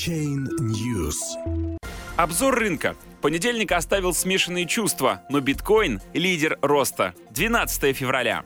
[0.00, 1.18] Chain News.
[2.16, 2.96] Обзор рынка.
[3.20, 7.12] Понедельник оставил смешанные чувства, но биткоин– лидер роста.
[7.32, 8.44] 12 февраля.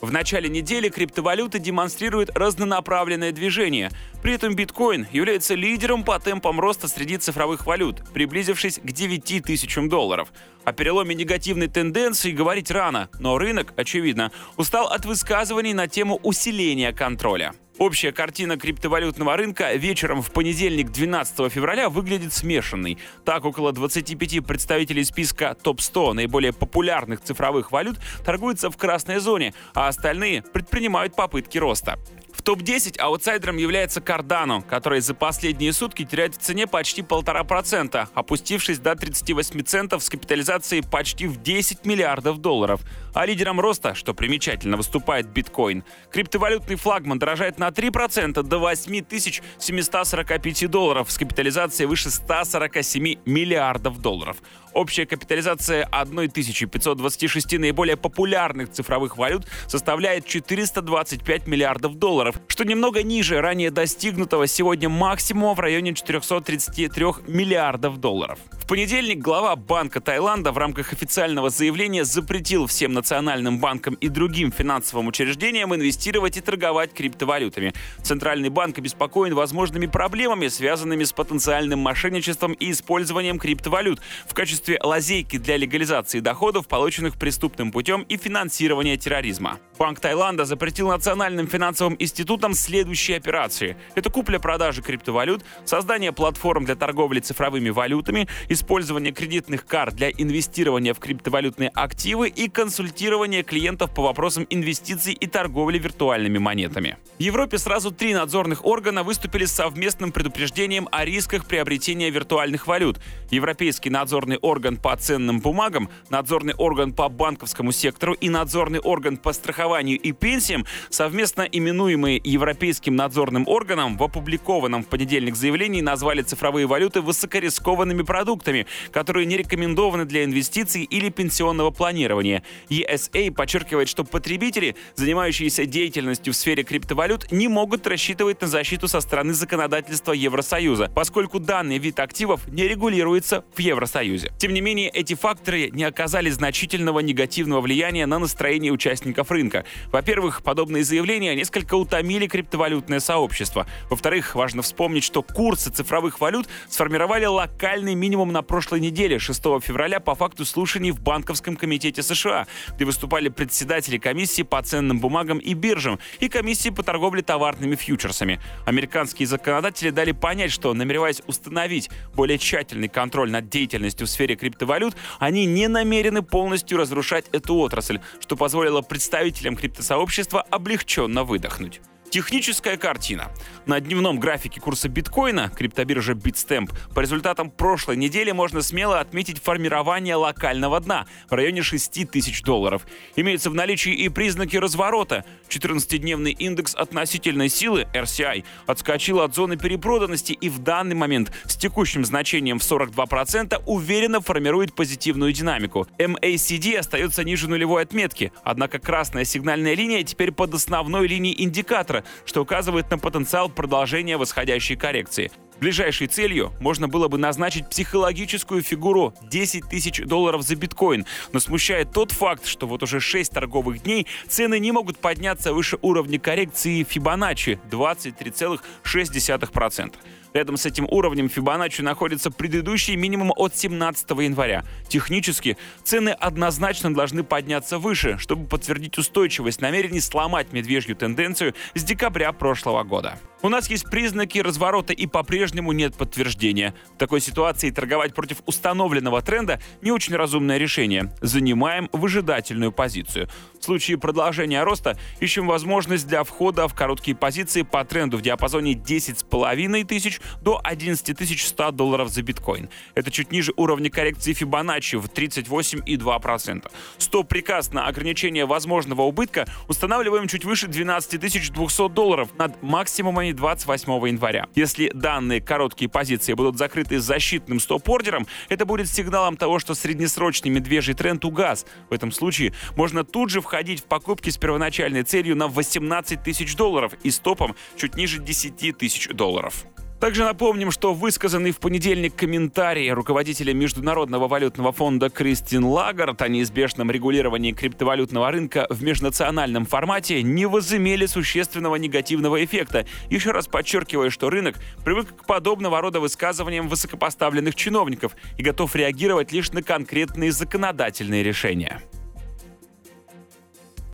[0.00, 3.92] В начале недели криптовалюта демонстрирует разнонаправленное движение.
[4.22, 9.88] При этом биткоин является лидером по темпам роста среди цифровых валют, приблизившись к 9 тысячам
[9.88, 10.32] долларов.
[10.64, 16.92] О переломе негативной тенденции говорить рано, но рынок, очевидно, устал от высказываний на тему усиления
[16.92, 17.54] контроля.
[17.78, 22.98] Общая картина криптовалютного рынка вечером в понедельник 12 февраля выглядит смешанной.
[23.24, 29.86] Так, около 25 представителей списка топ-100 наиболее популярных цифровых валют торгуются в красной зоне, а
[29.86, 32.00] остальные предпринимают попытки роста.
[32.32, 38.08] В топ-10 аутсайдером является Cardano, который за последние сутки теряет в цене почти полтора процента,
[38.14, 42.80] опустившись до 38 центов с капитализацией почти в 10 миллиардов долларов.
[43.14, 45.84] А лидером роста, что примечательно, выступает биткоин.
[46.12, 54.36] Криптовалютный флагман дорожает на 3% до 8745 долларов с капитализацией выше 147 миллиардов долларов.
[54.72, 63.70] Общая капитализация 1526 наиболее популярных цифровых валют составляет 425 миллиардов долларов, что немного ниже ранее
[63.70, 68.38] достигнутого сегодня максимума в районе 433 миллиардов долларов.
[68.68, 75.06] Понедельник глава Банка Таиланда в рамках официального заявления запретил всем национальным банкам и другим финансовым
[75.06, 77.72] учреждениям инвестировать и торговать криптовалютами.
[78.02, 85.38] Центральный банк обеспокоен возможными проблемами, связанными с потенциальным мошенничеством и использованием криптовалют в качестве лазейки
[85.38, 89.60] для легализации доходов, полученных преступным путем и финансирования терроризма.
[89.78, 93.78] Банк Таиланда запретил национальным финансовым институтам следующие операции.
[93.94, 100.98] Это купля-продажа криптовалют, создание платформ для торговли цифровыми валютами, использование кредитных карт для инвестирования в
[100.98, 106.96] криптовалютные активы и консультирование клиентов по вопросам инвестиций и торговли виртуальными монетами.
[107.18, 112.98] В Европе сразу три надзорных органа выступили с совместным предупреждением о рисках приобретения виртуальных валют.
[113.30, 119.32] Европейский надзорный орган по ценным бумагам, надзорный орган по банковскому сектору и надзорный орган по
[119.32, 126.66] страхованию и пенсиям, совместно именуемые Европейским надзорным органом, в опубликованном в понедельник заявлении назвали цифровые
[126.66, 128.47] валюты высокорискованными продуктами,
[128.92, 132.42] которые не рекомендованы для инвестиций или пенсионного планирования.
[132.70, 139.00] ESA подчеркивает, что потребители, занимающиеся деятельностью в сфере криптовалют, не могут рассчитывать на защиту со
[139.00, 144.32] стороны законодательства Евросоюза, поскольку данный вид активов не регулируется в Евросоюзе.
[144.38, 149.64] Тем не менее, эти факторы не оказали значительного негативного влияния на настроение участников рынка.
[149.92, 153.66] Во-первых, подобные заявления несколько утомили криптовалютное сообщество.
[153.90, 160.00] Во-вторых, важно вспомнить, что курсы цифровых валют сформировали локальный минимум на прошлой неделе, 6 февраля,
[160.00, 165.54] по факту слушаний в Банковском комитете США, где выступали председатели комиссии по ценным бумагам и
[165.54, 168.40] биржам и комиссии по торговле товарными фьючерсами.
[168.66, 174.96] Американские законодатели дали понять, что, намереваясь установить более тщательный контроль над деятельностью в сфере криптовалют,
[175.18, 181.80] они не намерены полностью разрушать эту отрасль, что позволило представителям криптосообщества облегченно выдохнуть.
[182.10, 183.30] Техническая картина.
[183.66, 190.14] На дневном графике курса биткоина, криптобиржа Bitstamp, по результатам прошлой недели можно смело отметить формирование
[190.14, 192.86] локального дна в районе 6 тысяч долларов.
[193.14, 195.26] Имеются в наличии и признаки разворота.
[195.50, 202.06] 14-дневный индекс относительной силы, RCI, отскочил от зоны перепроданности и в данный момент с текущим
[202.06, 205.86] значением в 42% уверенно формирует позитивную динамику.
[205.98, 212.42] MACD остается ниже нулевой отметки, однако красная сигнальная линия теперь под основной линией индикатора, что
[212.42, 215.30] указывает на потенциал продолжения восходящей коррекции.
[215.60, 221.90] Ближайшей целью можно было бы назначить психологическую фигуру 10 тысяч долларов за биткоин, но смущает
[221.92, 226.84] тот факт, что вот уже 6 торговых дней цены не могут подняться выше уровня коррекции
[226.84, 229.94] Фибоначчи 23,6%.
[230.34, 234.64] Рядом с этим уровнем Фибоначчи находится предыдущий минимум от 17 января.
[234.88, 242.32] Технически цены однозначно должны подняться выше, чтобы подтвердить устойчивость намерений сломать медвежью тенденцию с декабря
[242.32, 243.18] прошлого года.
[243.40, 246.74] У нас есть признаки разворота и по-прежнему нет подтверждения.
[246.96, 251.12] В такой ситуации торговать против установленного тренда не очень разумное решение.
[251.20, 253.28] Занимаем выжидательную позицию.
[253.60, 258.72] В случае продолжения роста ищем возможность для входа в короткие позиции по тренду в диапазоне
[258.72, 262.70] 10,5 тысяч до 11 100 долларов за биткоин.
[262.94, 266.70] Это чуть ниже уровня коррекции Фибоначчи в 38,2%.
[266.98, 274.08] Стоп-приказ на ограничение возможного убытка устанавливаем чуть выше 12 200 долларов над максимумами окончании 28
[274.08, 274.46] января.
[274.54, 280.94] Если данные короткие позиции будут закрыты защитным стоп-ордером, это будет сигналом того, что среднесрочный медвежий
[280.94, 281.66] тренд угас.
[281.90, 286.56] В этом случае можно тут же входить в покупки с первоначальной целью на 18 тысяч
[286.56, 289.64] долларов и стопом чуть ниже 10 тысяч долларов.
[290.00, 296.92] Также напомним, что высказанный в понедельник комментарий руководителя Международного валютного фонда Кристин Лагард о неизбежном
[296.92, 304.30] регулировании криптовалютного рынка в межнациональном формате не возымели существенного негативного эффекта, еще раз подчеркивая, что
[304.30, 304.54] рынок
[304.84, 311.82] привык к подобного рода высказываниям высокопоставленных чиновников и готов реагировать лишь на конкретные законодательные решения.